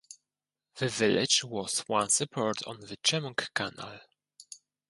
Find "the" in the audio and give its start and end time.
0.77-0.87, 2.79-2.97